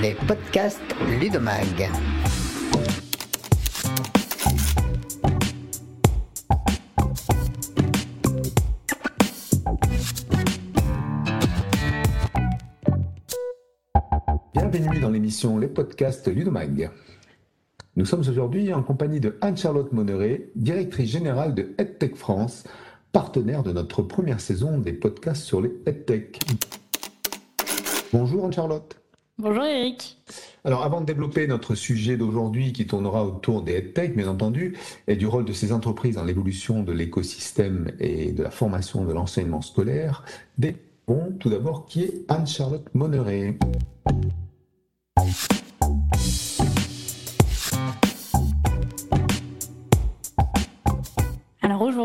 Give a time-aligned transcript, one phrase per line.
[0.00, 0.80] les podcasts
[1.20, 1.90] Ludomag.
[14.54, 16.90] Bienvenue dans l'émission Les podcasts Ludomag.
[17.96, 22.64] Nous sommes aujourd'hui en compagnie de Anne-Charlotte Monneret, directrice générale de EdTech France,
[23.12, 26.40] partenaire de notre première saison des podcasts sur les EdTech.
[28.12, 28.99] Bonjour Anne-Charlotte.
[29.42, 30.18] Bonjour Eric.
[30.64, 34.76] Alors avant de développer notre sujet d'aujourd'hui qui tournera autour des EdTech bien entendu
[35.08, 39.14] et du rôle de ces entreprises dans l'évolution de l'écosystème et de la formation de
[39.14, 40.26] l'enseignement scolaire,
[40.58, 43.56] découvrons tout d'abord qui est Anne-Charlotte Monneret.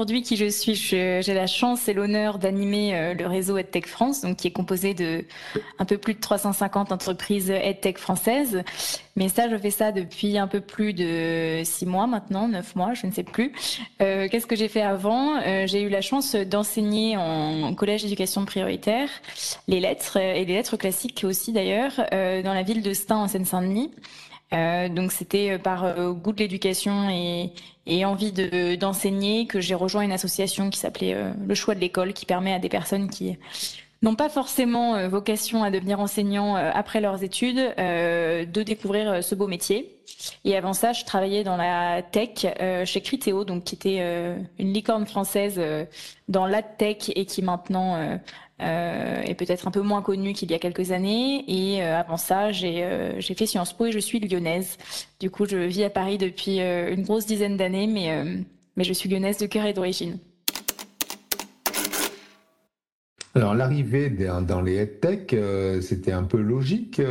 [0.06, 0.76] Aujourd'hui qui je suis.
[0.76, 4.94] J'ai la chance et l'honneur d'animer euh, le réseau EdTech France, donc qui est composé
[4.94, 5.26] de
[5.80, 8.62] un peu plus de 350 entreprises EdTech françaises.
[9.16, 12.94] Mais ça, je fais ça depuis un peu plus de six mois maintenant, neuf mois,
[12.94, 13.52] je ne sais plus.
[14.04, 15.38] Euh, Qu'est-ce que j'ai fait avant?
[15.38, 19.10] Euh, J'ai eu la chance d'enseigner en collège d'éducation prioritaire
[19.68, 23.90] les lettres et les lettres classiques aussi d'ailleurs dans la ville de Stein en Seine-Saint-Denis.
[24.54, 27.52] Euh, donc c'était euh, par euh, goût de l'éducation et,
[27.88, 31.16] et envie de, d'enseigner que j'ai rejoint une association qui s'appelait
[31.46, 33.38] Le Choix de l'école, qui permet à des personnes qui
[34.02, 39.98] n'ont pas forcément vocation à devenir enseignants après leurs études de découvrir ce beau métier.
[40.44, 42.46] Et avant ça, je travaillais dans la tech
[42.86, 44.00] chez Criteo, donc qui était
[44.60, 45.62] une licorne française
[46.28, 48.20] dans la tech et qui maintenant
[48.62, 51.44] euh, est peut-être un peu moins connue qu'il y a quelques années.
[51.48, 54.78] Et euh, avant ça, j'ai euh, j'ai fait Sciences Po et je suis lyonnaise.
[55.20, 59.10] Du coup, je vis à Paris depuis euh, une grosse dizaine d'années, mais, je suis
[59.10, 60.18] lyonnaise de cœur et d'origine.
[63.34, 65.36] Alors l'arrivée dans les EdTech,
[65.82, 67.02] c'était un peu logique.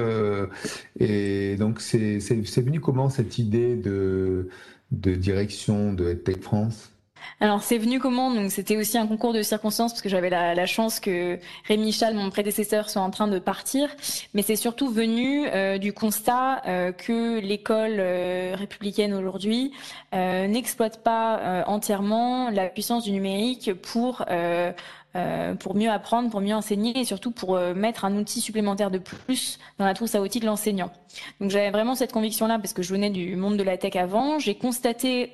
[0.99, 4.49] et donc c'est venu comment cette idée de,
[4.91, 6.94] de direction de EdTech France?
[7.41, 8.31] Alors c'est venu comment?
[8.31, 12.15] Donc c'était aussi un concours de circonstances parce que j'avais la, chance que Rémi Chal,
[12.15, 13.89] mon prédécesseur, soit en train de partir.
[14.35, 19.73] Mais c'est surtout venu euh, du constat euh, que l'école euh, républicaine aujourd'hui
[20.13, 24.25] n'exploite pas entièrement la puissance du numérique pour
[25.59, 29.59] pour mieux apprendre, pour mieux enseigner et surtout pour mettre un outil supplémentaire de plus
[29.79, 30.93] dans la trousse à outils de l'enseignant.
[31.41, 34.39] Donc j'avais vraiment cette conviction-là parce que je venais du monde de la tech avant.
[34.39, 35.33] J'ai constaté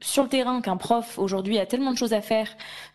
[0.00, 2.48] sur le terrain qu'un prof aujourd'hui a tellement de choses à faire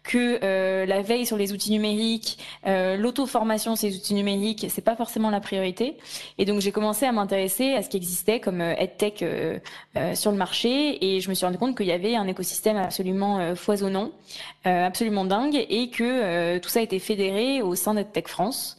[0.04, 4.84] que euh, la veille sur les outils numériques, euh, l'auto-formation sur les outils numériques, c'est
[4.84, 5.98] pas forcément la priorité.
[6.38, 9.60] Et donc j'ai commencé à m'intéresser à ce qui existait comme euh, EdTech euh,
[9.98, 12.78] euh, sur le marché et je me suis rendu compte qu'il y avait un écosystème
[12.78, 14.12] absolument foisonnant,
[14.64, 18.78] absolument dingue et que tout ça été fédéré au sein d'EdTech France.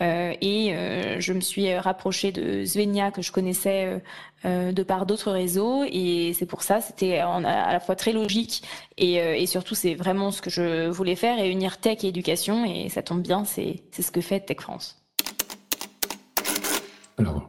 [0.00, 4.02] Euh, et euh, je me suis rapprochée de Svenia que je connaissais
[4.44, 8.64] euh, de par d'autres réseaux et c'est pour ça c'était à la fois très logique
[8.98, 12.88] et, surtout c'est vraiment ce que je voulais faire et unir tech et éducation et
[12.88, 15.00] ça tombe bien c'est ce que fait Tech France.
[17.16, 17.48] Alors,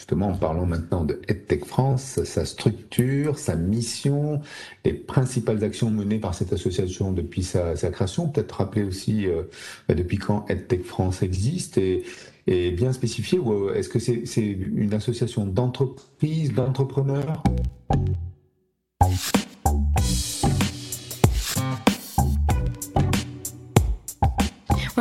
[0.00, 4.40] justement, en parlant maintenant de EdTech France, sa structure, sa mission,
[4.86, 9.42] les principales actions menées par cette association depuis sa, création, peut-être rappeler aussi euh,
[9.86, 12.04] bah, depuis quand EdTech France existe et,
[12.46, 17.42] et bien spécifier, ou euh, est-ce que c'est une association d'entreprises, d'entrepreneurs?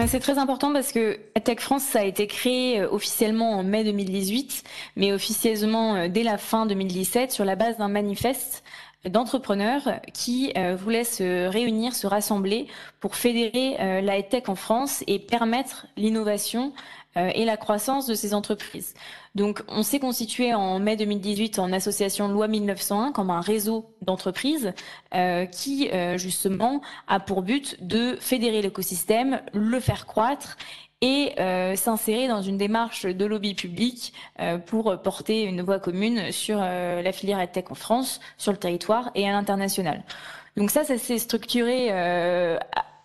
[0.08, 3.84] C'est très important parce que Tech France, ça a été créé euh, officiellement en mai
[3.84, 4.64] 2018,
[4.96, 8.64] mais officieusement euh, dès la fin 2017 sur la base d'un manifeste
[9.06, 12.68] d'entrepreneurs qui euh, voulaient se réunir, se rassembler
[13.00, 16.74] pour fédérer la tech en France et permettre l'innovation
[17.16, 18.94] et la croissance de ces entreprises.
[19.36, 24.74] Donc, on s'est constitué en mai 2018 en association Loi 1901 comme un réseau d'entreprises
[25.14, 30.58] euh, qui, euh, justement, a pour but de fédérer l'écosystème, le faire croître
[31.02, 36.32] et euh, s'insérer dans une démarche de lobby public euh, pour porter une voix commune
[36.32, 40.04] sur euh, la filière EdTech en France, sur le territoire et à l'international.
[40.58, 41.90] Donc ça, ça s'est structuré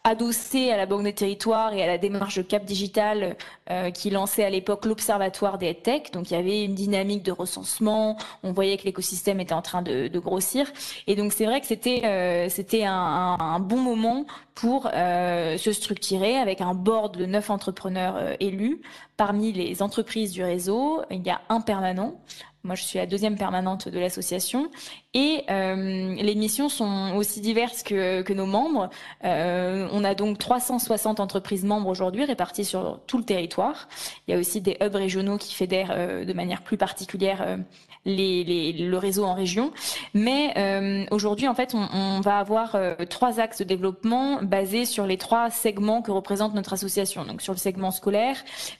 [0.04, 3.36] adossé à la Banque des Territoires et à la démarche de Cap Digital
[3.70, 6.10] euh, qui lançait à l'époque l'Observatoire des tech.
[6.12, 9.80] Donc il y avait une dynamique de recensement, on voyait que l'écosystème était en train
[9.80, 10.70] de, de, grossir.
[11.06, 15.72] Et donc c'est vrai que c'était euh, c'était un, un, bon moment pour euh, se
[15.72, 18.80] structurer avec un board de neuf entrepreneurs euh, élus.
[19.16, 22.20] Parmi les entreprises du réseau, il y a un permanent.
[22.64, 24.70] Moi, je suis la deuxième permanente de l'association.
[25.12, 28.88] Et euh, les missions sont aussi diverses que, que nos membres.
[29.24, 33.86] Euh, on a donc 360 entreprises membres aujourd'hui réparties sur tout le territoire.
[34.26, 37.58] Il y a aussi des hubs régionaux qui fédèrent euh, de manière plus particulière euh,
[38.04, 39.72] les, les, le réseau en région.
[40.12, 44.84] Mais euh, aujourd'hui, en fait, on, on va avoir euh, trois axes de développement basés
[44.84, 47.24] sur les trois segments que représente notre association.
[47.24, 48.36] Donc sur le segment scolaire,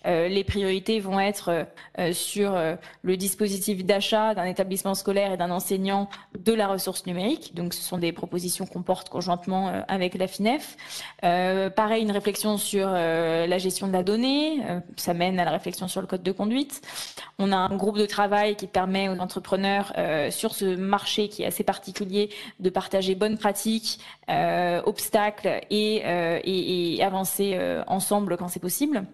[0.07, 1.67] euh, les priorités vont être
[1.99, 7.07] euh, sur euh, le dispositif d'achat d'un établissement scolaire et d'un enseignant de la ressource
[7.07, 7.55] numérique.
[7.55, 10.77] Donc ce sont des propositions qu'on porte conjointement euh, avec la FINEF.
[11.21, 14.61] pareil, une réflexion sur la gestion de la donnée.
[14.97, 16.81] ça mène à la réflexion sur le code de conduite.
[17.39, 21.47] On a un groupe de travail qui permet d'entrepreneurs euh, sur ce marché qui est
[21.47, 22.31] assez particulier
[22.61, 29.05] de partager bonnes pratiques, euh, obstacles et, euh, avancer ensemble quand c'est possible.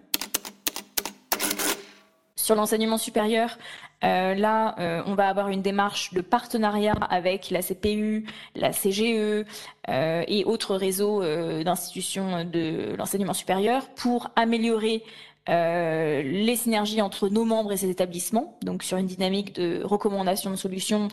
[2.35, 3.57] Sur l'enseignement supérieur,
[4.01, 8.25] là, on va avoir une démarche de partenariat avec la CPU,
[8.55, 9.45] la CGE
[9.89, 11.21] et autres réseaux
[11.63, 15.03] d'institutions de l'enseignement supérieur pour améliorer
[15.49, 20.51] euh, les synergies entre nos membres et ces établissements, donc sur une dynamique de recommandation
[20.51, 21.07] de solutions,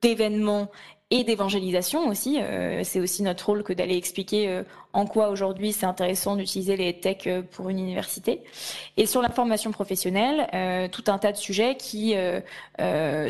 [0.00, 0.70] d'événements
[1.10, 2.38] et d'évangélisation aussi.
[2.40, 4.62] Euh, c'est aussi notre rôle que d'aller expliquer euh,
[4.92, 8.40] en quoi aujourd'hui c'est intéressant d'utiliser les tech euh, pour une université.
[8.96, 12.40] Et sur la formation professionnelle, euh, tout un tas de sujets qui euh,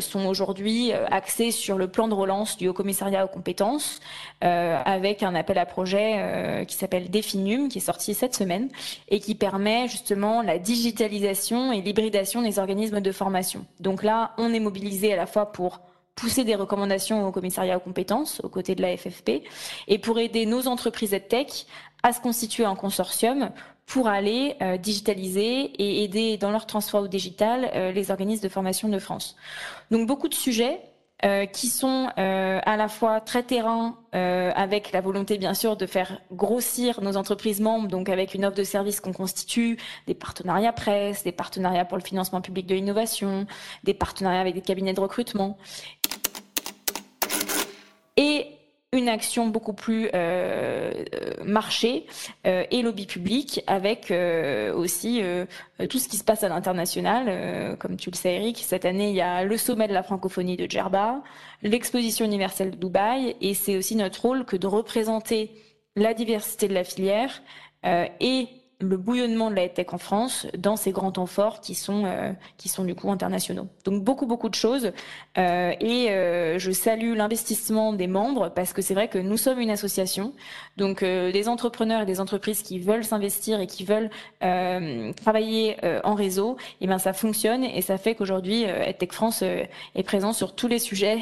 [0.01, 3.99] sont aujourd'hui axés sur le plan de relance du Haut Commissariat aux compétences,
[4.41, 8.69] avec un appel à projet qui s'appelle Definum, qui est sorti cette semaine
[9.09, 13.65] et qui permet justement la digitalisation et l'hybridation des organismes de formation.
[13.79, 15.81] Donc là, on est mobilisé à la fois pour
[16.19, 19.43] pousser des recommandations au commissariat aux compétences, aux côtés de la FFP,
[19.87, 21.65] et pour aider nos entreprises EdTech
[22.03, 23.51] à se constituer en consortium
[23.85, 28.49] pour aller euh, digitaliser et aider dans leur transfert au digital euh, les organismes de
[28.49, 29.35] formation de France.
[29.89, 30.79] Donc beaucoup de sujets
[31.25, 35.75] euh, qui sont euh, à la fois très terrain, euh, avec la volonté bien sûr
[35.75, 39.77] de faire grossir nos entreprises membres, donc avec une offre de services qu'on constitue,
[40.07, 43.47] des partenariats presse, des partenariats pour le financement public de l'innovation,
[43.83, 45.57] des partenariats avec des cabinets de recrutement.
[48.15, 48.58] Et
[48.91, 50.91] une action beaucoup plus euh,
[51.45, 52.07] marché
[52.47, 55.45] euh, et lobby public avec euh, aussi euh,
[55.89, 57.25] tout ce qui se passe à l'international.
[57.27, 60.01] Euh, comme tu le sais Eric, cette année il y a le sommet de la
[60.01, 61.21] francophonie de Djerba,
[61.61, 65.51] l'exposition universelle de Dubaï et c'est aussi notre rôle que de représenter
[65.95, 67.43] la diversité de la filière
[67.85, 68.47] euh, et
[68.81, 72.31] le bouillonnement de la tech en France dans ces grands temps forts qui sont euh,
[72.57, 73.67] qui sont du coup internationaux.
[73.83, 74.91] Donc beaucoup beaucoup de choses
[75.37, 79.59] euh, et euh, je salue l'investissement des membres parce que c'est vrai que nous sommes
[79.59, 80.33] une association
[80.77, 84.09] donc euh, des entrepreneurs et des entreprises qui veulent s'investir et qui veulent
[84.43, 89.41] euh, travailler euh, en réseau et ben ça fonctionne et ça fait qu'aujourd'hui EdTech France
[89.41, 91.19] est présent sur tous les sujets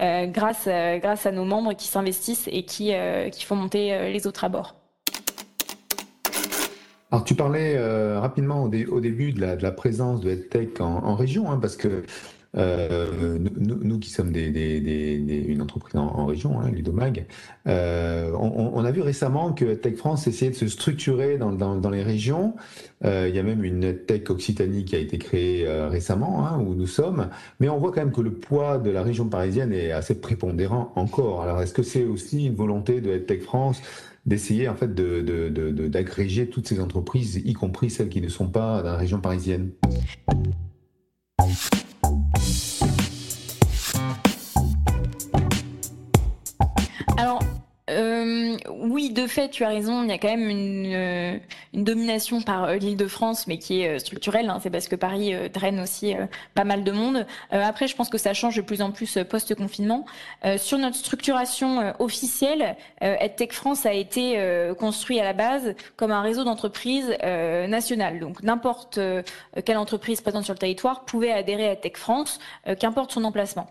[0.00, 0.66] grâce
[1.00, 2.92] grâce à nos membres qui s'investissent et qui
[3.30, 4.81] qui font monter les autres à bord.
[7.12, 11.14] Alors tu parlais euh, rapidement au, dé au, début de la, présence de EdTech en,
[11.14, 12.04] région, hein, parce que
[12.56, 17.26] euh, nous, nous, qui sommes des, des, des, une entreprise en, en région, hein, Ludomag,
[17.66, 21.76] euh, on, on, a vu récemment que Tech France essayait de se structurer dans, dans,
[21.76, 22.54] dans les régions.
[23.04, 26.58] Euh, il y a même une Tech Occitanie qui a été créée euh, récemment, hein,
[26.60, 27.28] où nous sommes.
[27.60, 30.92] Mais on voit quand même que le poids de la région parisienne est assez prépondérant
[30.96, 31.42] encore.
[31.42, 33.82] Alors est-ce que c'est aussi une volonté de Tech France
[34.24, 38.28] d'essayer en fait de, de, de, d'agréger toutes ces entreprises, y compris celles qui ne
[38.28, 39.70] sont pas dans la région parisienne.
[49.22, 50.02] De fait, tu as raison.
[50.02, 51.38] Il y a quand même une, euh,
[51.72, 54.50] une domination par euh, l'Île-de-France, mais qui est euh, structurelle.
[54.50, 56.14] Hein, c'est parce que Paris draine aussi
[56.54, 57.26] pas mal de monde.
[57.50, 60.04] après, je pense que ça change de plus en plus post-confinement.
[60.56, 64.38] sur notre structuration officielle, EdTech France a été
[64.78, 67.16] construit à la base comme un réseau d'entreprises
[67.68, 68.20] nationales.
[68.20, 68.98] Donc, n'importe
[69.64, 72.38] quelle entreprise présente sur le territoire pouvait adhérer à EdTech France,
[72.78, 73.68] qu'importe son emplacement.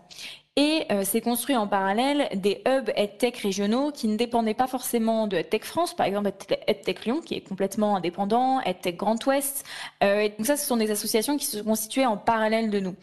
[0.56, 5.26] Et euh, c'est construit en parallèle des hubs EdTech régionaux qui ne dépendaient pas forcément
[5.26, 6.30] de EdTech France, par exemple
[6.66, 9.64] EdTech Lyon, qui est complètement indépendant, EdTech Grand Ouest.
[10.04, 12.94] Euh, donc ça, ce sont des associations qui se constituées en parallèle de nous.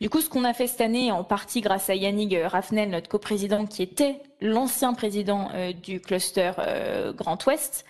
[0.00, 3.08] Du coup, ce qu'on a fait cette année, en partie grâce à Yannick Raffnel, notre
[3.08, 7.84] coprésident, qui était l'ancien président euh, du cluster euh, Grand Ouest,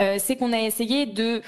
[0.00, 1.42] euh, c'est qu'on a essayé de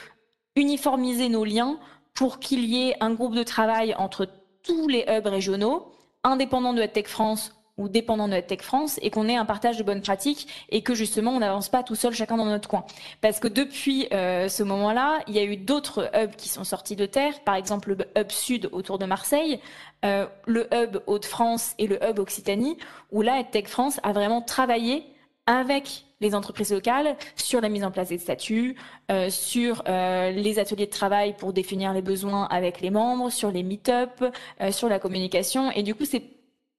[0.57, 1.79] uniformiser nos liens
[2.15, 4.29] pour qu'il y ait un groupe de travail entre
[4.63, 5.94] tous les hubs régionaux
[6.25, 9.83] indépendant de EdTech France ou dépendants de Tech France et qu'on ait un partage de
[9.83, 12.85] bonnes pratiques et que justement on n'avance pas tout seul chacun dans notre coin.
[13.21, 16.97] Parce que depuis euh, ce moment-là, il y a eu d'autres hubs qui sont sortis
[16.97, 19.61] de terre, par exemple le hub sud autour de Marseille,
[20.05, 22.79] euh, le hub Hauts-de-France et le hub Occitanie,
[23.11, 25.05] où là Tech France a vraiment travaillé
[25.47, 28.77] avec les entreprises locales sur la mise en place des statuts,
[29.11, 33.51] euh, sur euh, les ateliers de travail pour définir les besoins avec les membres, sur
[33.51, 34.25] les meet-up,
[34.61, 35.71] euh, sur la communication.
[35.73, 36.23] Et du coup, c'est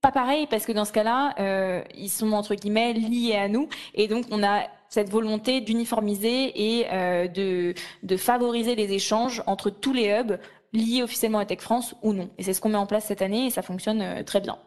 [0.01, 3.69] pas pareil parce que dans ce cas-là, ils sont entre guillemets liés à nous.
[3.95, 6.84] Et donc, on a cette volonté d'uniformiser et
[7.27, 10.38] de, de favoriser les échanges entre tous les hubs
[10.74, 12.29] liés officiellement à Tech France ou non.
[12.38, 14.60] Et c'est ce qu'on met en place cette année et ça fonctionne très bien.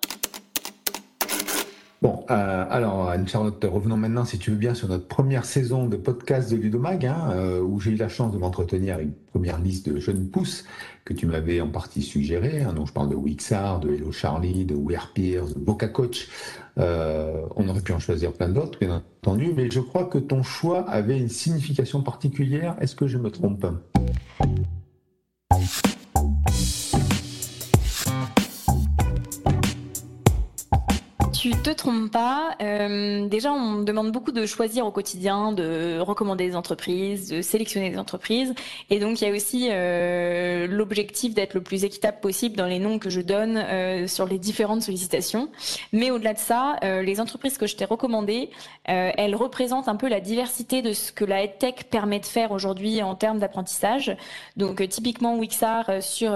[2.00, 5.96] Bon, euh, alors Anne-Charlotte, revenons maintenant, si tu veux bien, sur notre première saison de
[5.96, 9.58] podcast de Ludomag, hein, euh, où j'ai eu la chance de m'entretenir avec une première
[9.58, 10.64] liste de jeunes pousses
[11.04, 14.64] que tu m'avais en partie suggéré, hein, donc je parle de Wixar, de Hello Charlie,
[14.64, 16.28] de Wear de Boca Coach.
[16.78, 20.44] Euh, on aurait pu en choisir plein d'autres, bien entendu, mais je crois que ton
[20.44, 22.76] choix avait une signification particulière.
[22.80, 23.66] Est-ce que je me trompe?
[31.48, 32.50] Tu te trompes pas.
[32.60, 37.40] Euh, déjà, on me demande beaucoup de choisir au quotidien, de recommander des entreprises, de
[37.40, 38.52] sélectionner des entreprises.
[38.90, 42.78] Et donc, il y a aussi euh, l'objectif d'être le plus équitable possible dans les
[42.78, 45.48] noms que je donne euh, sur les différentes sollicitations.
[45.94, 48.50] Mais au-delà de ça, euh, les entreprises que je t'ai recommandées,
[48.90, 52.52] euh, elles représentent un peu la diversité de ce que la EdTech permet de faire
[52.52, 54.14] aujourd'hui en termes d'apprentissage.
[54.58, 56.32] Donc, euh, typiquement, Wixar sur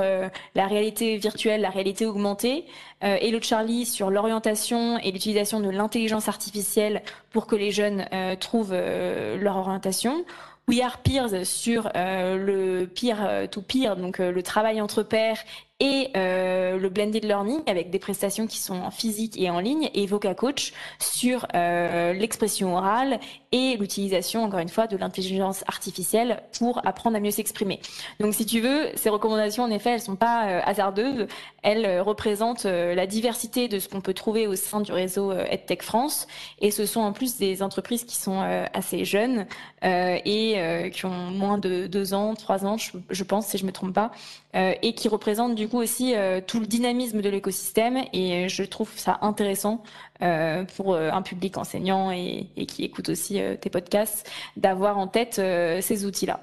[0.55, 2.65] la réalité virtuelle, la réalité augmentée.
[3.05, 8.73] Hello Charlie sur l'orientation et l'utilisation de l'intelligence artificielle pour que les jeunes euh, trouvent
[8.73, 10.25] euh, leur orientation.
[10.69, 15.39] We Are Peers sur euh, le peer to peer, donc le travail entre pairs
[15.81, 19.91] et euh, le blended learning avec des prestations qui sont en physique et en ligne
[19.95, 23.19] et Voca Coach sur euh, l'expression orale
[23.53, 27.81] et l'utilisation encore une fois de l'intelligence artificielle pour apprendre à mieux s'exprimer.
[28.19, 31.27] Donc si tu veux, ces recommandations en effet, elles sont pas euh, hasardeuses,
[31.63, 35.33] elles euh, représentent euh, la diversité de ce qu'on peut trouver au sein du réseau
[35.33, 36.27] EdTech France
[36.61, 38.41] et ce sont en plus des entreprises qui sont
[38.73, 39.47] assez jeunes
[39.83, 43.93] et qui ont moins de deux ans, trois ans, je, pense si je me trompe
[43.93, 44.11] pas,
[44.55, 49.19] et qui représentent du aussi euh, tout le dynamisme de l'écosystème et je trouve ça
[49.23, 49.83] intéressant
[50.23, 55.35] euh, pour euh, un public enseignant et, qui écoute aussi tes podcasts d'avoir en tête
[55.81, 56.41] ces outils-là.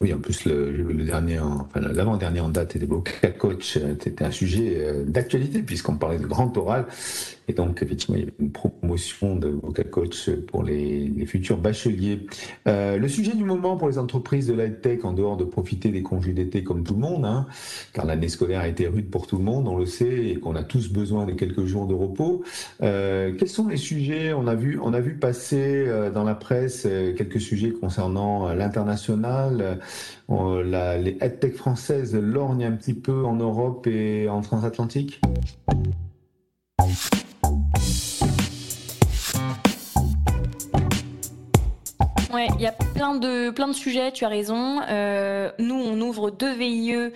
[0.00, 4.30] Oui, en plus, le, le dernier, enfin, l'avant-dernier en date était Boca Coach, c'était un
[4.30, 6.86] sujet d'actualité puisqu'on parlait de grand oral
[7.50, 12.24] et donc, effectivement, il y avait une promotion de Vocal Coach pour les, futurs bacheliers.
[12.68, 15.88] Euh, le sujet du moment pour les entreprises de la tech, en dehors de profiter
[15.88, 17.46] des congés d'été comme tout le monde, hein,
[17.92, 20.54] car l'année scolaire a été rude pour tout le monde, on le sait, et qu'on
[20.54, 22.44] a tous besoin de quelques jours de repos.
[22.84, 24.32] Euh, quels sont les sujets?
[24.32, 29.80] On a vu, on a vu passer euh, dans la presse quelques sujets concernant l'international.
[30.28, 35.20] les EdTech françaises lorgnent un petit peu en Europe et en transatlantique
[42.48, 44.80] Il y a plein de, plein de sujets, tu as raison.
[44.88, 47.12] Euh, nous, on ouvre deux VIE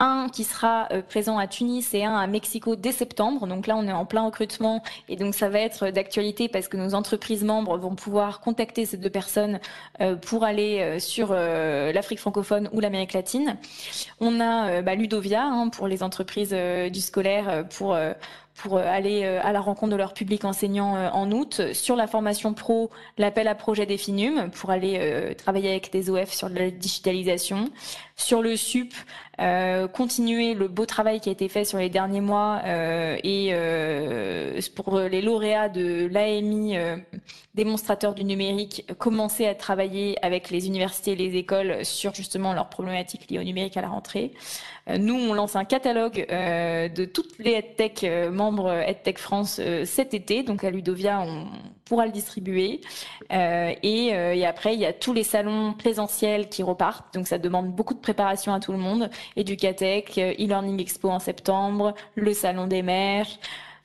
[0.00, 3.46] un qui sera euh, présent à Tunis et un à Mexico dès septembre.
[3.46, 6.76] Donc là, on est en plein recrutement et donc ça va être d'actualité parce que
[6.76, 9.60] nos entreprises membres vont pouvoir contacter ces deux personnes
[10.00, 13.56] euh, pour aller sur l'Afrique francophone ou l'Amérique latine.
[14.18, 17.96] On a bah, Ludovia hein, pour les entreprises du scolaire pour
[18.54, 21.60] pour euh, aller euh, à la rencontre de leur public enseignant euh, en août.
[21.72, 26.32] Sur la formation pro, l'appel à projet des FINUM pour aller travailler avec des OF
[26.32, 27.70] sur la digitalisation.
[28.16, 28.94] Sur le SUP,
[29.92, 33.52] continuer le beau travail qui a été fait sur les derniers mois et
[34.76, 36.76] pour les lauréats de l'AMI
[37.54, 42.68] démonstrateurs du numérique, commencer à travailler avec les universités et les écoles sur justement leurs
[42.68, 44.32] problématiques liées au numérique à la rentrée.
[44.88, 49.60] Euh, nous, on lance un catalogue euh, de toutes les EdTech euh, membres EdTech France
[49.84, 50.42] cet été.
[50.42, 51.46] Donc à Ludovia, on
[51.84, 52.80] pourra le distribuer.
[53.30, 57.14] Et, après, il y a tous les salons présentiels qui repartent.
[57.14, 59.10] Donc ça demande beaucoup de préparation à tout le monde.
[59.36, 63.26] Educatech, e-learning expo en septembre, le salon des maires.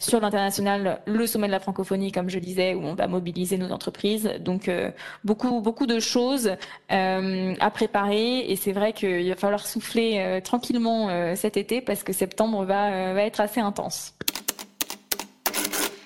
[0.02, 3.70] Sur l'international, le sommet de la francophonie, comme je disais, où on va mobiliser nos
[3.72, 4.32] entreprises.
[4.40, 4.92] Donc euh,
[5.26, 6.56] beaucoup beaucoup de choses
[6.90, 8.50] euh, à préparer.
[8.50, 13.14] Et c'est vrai qu'il va falloir souffler euh, tranquillement cet été parce que septembre va,
[13.14, 14.14] va être assez intense.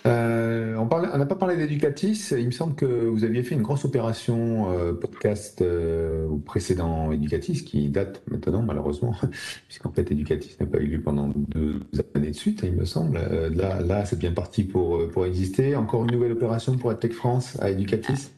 [0.05, 2.33] Euh, on n'a pas parlé d'éducatis.
[2.37, 7.11] Il me semble que vous aviez fait une grosse opération euh, podcast euh, au précédent
[7.11, 9.15] éducatis qui date maintenant, malheureusement,
[9.67, 11.79] puisqu'en fait, éducatis n'a pas eu lieu pendant deux
[12.15, 13.19] années de suite, il me semble.
[13.55, 15.75] là, là c'est bien parti pour, pour exister.
[15.75, 18.31] Encore une nouvelle opération pour EdTech France à éducatis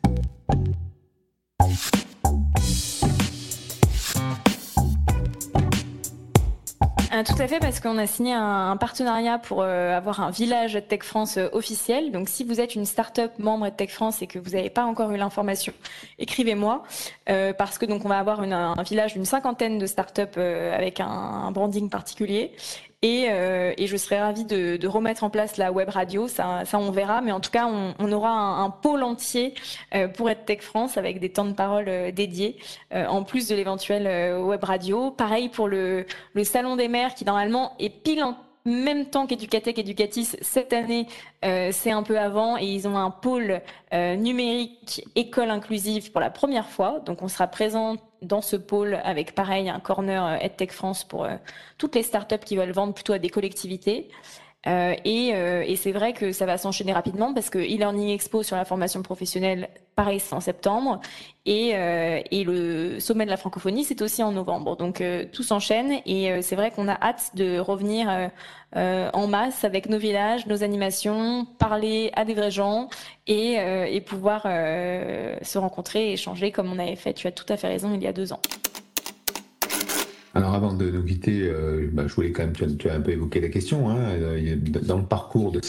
[7.15, 10.77] Euh, tout à fait, parce qu'on a signé un, partenariat pour euh, avoir un village
[10.89, 12.11] Tech France euh, officiel.
[12.11, 14.83] Donc, si vous êtes une start-up membre de Tech France et que vous n'avez pas
[14.83, 15.71] encore eu l'information,
[16.19, 16.83] écrivez-moi,
[17.25, 21.51] parce que donc on va avoir un village d'une cinquantaine de start-up avec un, un,
[21.51, 22.51] branding particulier.
[23.05, 26.27] Et, euh, et, je serais ravie de, remettre en place la web radio.
[26.27, 29.53] Ça, ça on verra, mais en tout cas, on, aura un, pôle entier
[29.93, 32.57] euh, pour être France avec des temps de parole euh, dédiés,
[32.91, 35.11] en plus de l'éventuel web radio.
[35.11, 38.35] Pareil pour le, le salon des maires qui normalement est pile en
[38.65, 41.07] même temps qu'Educatec Educatis, cette année,
[41.43, 43.61] euh, c'est un peu avant, et ils ont un pôle
[43.93, 46.99] euh, numérique école inclusive pour la première fois.
[47.05, 51.27] Donc on sera présent dans ce pôle avec pareil un corner euh, EdTech France pour
[51.77, 54.09] toutes les startups qui veulent vendre plutôt à des collectivités.
[54.67, 58.43] Euh, et, euh, et c'est vrai que ça va s'enchaîner rapidement parce que e-learning expo
[58.43, 60.99] sur la formation professionnelle, pareil, en septembre,
[61.45, 64.75] et, euh, et le sommet de la francophonie, c'est aussi en novembre.
[64.75, 68.31] Donc euh, tout s'enchaîne et euh, c'est vrai qu'on a hâte de revenir
[68.77, 72.89] en masse avec nos villages, nos animations, parler à des vrais gens
[73.25, 77.13] et, et pouvoir se rencontrer et échanger comme on avait fait.
[77.13, 78.41] Tu as tout à fait raison il y a deux ans.
[80.35, 82.95] Alors avant de nous quitter, euh, bah, je voulais quand même, tu as, tu as,
[82.95, 85.61] un peu évoqué la question, hein, euh, dans le parcours de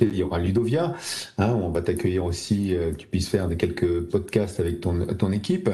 [0.00, 0.94] il y aura Ludovia,
[1.38, 5.32] hein, on va t'accueillir aussi, euh, tu puisses faire des quelques podcasts avec ton, ton
[5.32, 5.70] équipe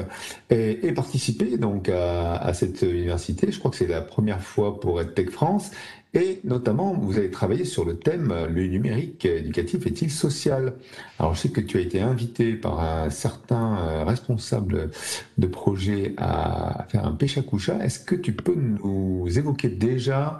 [0.49, 3.51] et, et participer donc à, à, cette université.
[3.51, 5.71] Je crois que c'est la première fois pour EdTech France
[6.13, 10.73] et notamment, vous avez travaillé sur le thème le numérique éducatif est-il social?
[11.19, 14.89] Alors, je sais que tu as été invité par un certain euh, responsable
[15.37, 17.77] de projet à faire un pêche à coucha.
[17.83, 20.39] Est-ce que tu peux nous évoquer déjà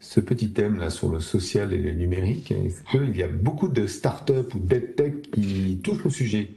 [0.00, 2.52] ce petit thème là sur le social et le numérique?
[2.52, 6.48] Est-ce qu'il y a beaucoup de startups ou d'edtech qui touchent au sujet?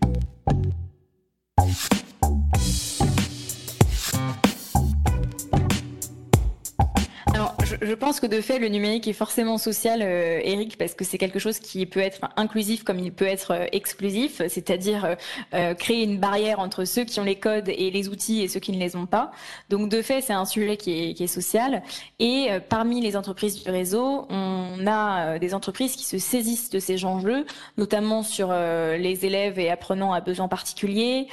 [7.82, 11.18] Je pense que de fait, le numérique est forcément social, euh, Eric, parce que c'est
[11.18, 15.16] quelque chose qui peut être inclusif comme il peut être euh, exclusif, c'est-à-dire euh,
[15.54, 18.60] euh, créer une barrière entre ceux qui ont les codes et les outils et ceux
[18.60, 19.32] qui ne les ont pas.
[19.70, 21.84] Donc de fait, c'est un sujet qui est, qui est social.
[22.20, 27.06] Et parmi les entreprises du réseau, on a des entreprises qui se saisissent de ces
[27.06, 27.46] enjeux,
[27.78, 31.28] notamment sur les élèves et apprenants à besoins particuliers,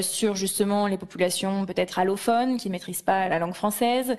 [0.00, 4.16] sur justement les populations peut-être allophones qui ne maîtrisent pas la langue française,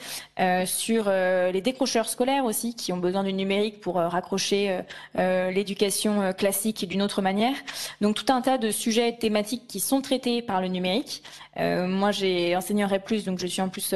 [0.66, 4.82] sur les décrocheurs scolaires aussi qui ont besoin du numérique pour euh, raccrocher euh,
[5.18, 7.56] euh, l'éducation classique d'une autre manière.
[8.02, 11.24] Donc tout un tas de sujets thématiques qui sont traités par le numérique.
[11.58, 13.94] Moi, j'ai enseigné en plus, donc je suis en plus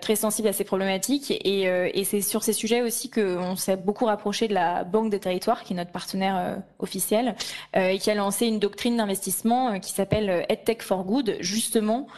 [0.00, 1.30] très sensible à ces problématiques.
[1.30, 5.20] Et, et c'est sur ces sujets aussi qu'on s'est beaucoup rapproché de la Banque des
[5.20, 7.36] Territoires, qui est notre partenaire officiel,
[7.76, 12.08] et qui a lancé une doctrine d'investissement qui s'appelle EdTech for Good, justement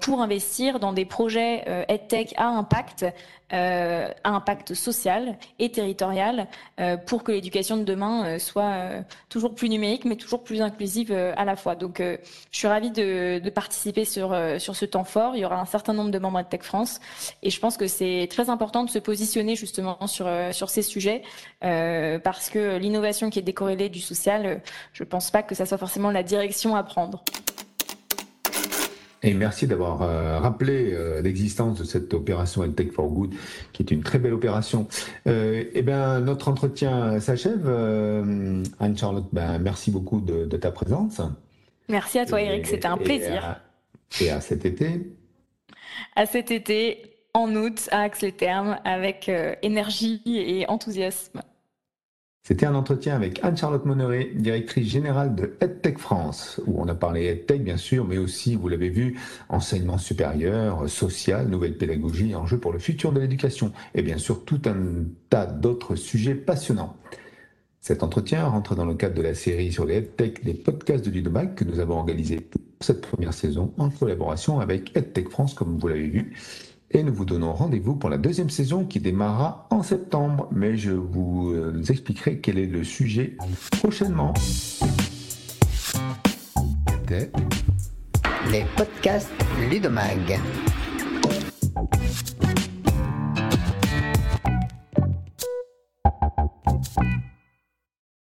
[0.00, 3.04] pour investir dans des projets EdTech à impact
[3.52, 6.48] euh, à impact social et territorial
[6.80, 11.12] euh, pour que l'éducation de demain euh, soit toujours plus numérique mais toujours plus inclusive
[11.12, 11.74] à la fois.
[11.74, 12.18] Donc je
[12.50, 15.36] suis ravie de, de participer sur, sur ce temps fort.
[15.36, 17.00] Il y aura un certain nombre de membres de Tech France
[17.42, 21.22] et je pense que c'est très important de se positionner justement sur, sur ces sujets
[21.60, 24.60] parce que l'innovation qui est décorrélée du social,
[24.92, 27.22] je ne pense pas que ça soit forcément la direction à prendre.
[29.24, 33.34] Et merci d'avoir euh, rappelé euh, l'existence de cette opération Tech for Good,
[33.72, 34.88] qui est une très belle opération.
[35.28, 37.62] Euh, eh bien, notre entretien s'achève.
[37.66, 41.20] Euh, Anne-Charlotte, ben, merci beaucoup de, de, ta présence.
[41.88, 42.66] Merci à toi, et, Eric.
[42.66, 43.60] C'était un plaisir.
[44.20, 45.14] Et à, et à, cet été
[46.16, 51.42] À cet été, en août, à Axe-les-Thermes, avec euh, énergie et enthousiasme.
[52.44, 57.26] C'était un entretien avec Anne-Charlotte Monneret, directrice générale de EdTech France, où on a parlé
[57.26, 59.16] EdTech bien sûr, mais aussi, vous l'avez vu,
[59.48, 64.60] enseignement supérieur, social, nouvelle pédagogie, enjeux pour le futur de l'éducation, et bien sûr tout
[64.64, 66.96] un tas d'autres sujets passionnants.
[67.80, 71.10] Cet entretien rentre dans le cadre de la série sur les EdTech des podcasts de
[71.10, 75.78] Ludomac que nous avons organisé pour cette première saison en collaboration avec EdTech France, comme
[75.78, 76.32] vous l'avez vu
[76.94, 80.48] et nous vous donnons rendez-vous pour la deuxième saison qui démarrera en septembre.
[80.52, 83.36] Mais je vous euh, expliquerai quel est le sujet
[83.80, 84.34] prochainement.
[88.50, 89.30] Les podcasts
[89.70, 90.40] Ludomag.